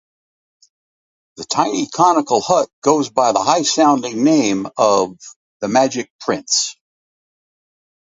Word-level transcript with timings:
The 1.35 1.43
tiny 1.45 1.85
conical 1.85 2.41
hut 2.41 2.69
goes 2.81 3.11
by 3.11 3.33
the 3.33 3.43
high-sounding 3.43 4.23
name 4.23 4.65
of 4.75 5.15
the 5.59 5.67
Magic 5.67 6.11
Prince. 6.21 6.75